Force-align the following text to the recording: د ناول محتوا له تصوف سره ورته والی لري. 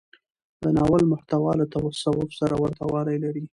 د 0.63 0.65
ناول 0.77 1.03
محتوا 1.11 1.51
له 1.59 1.65
تصوف 1.73 2.29
سره 2.39 2.55
ورته 2.63 2.83
والی 2.91 3.17
لري. 3.23 3.43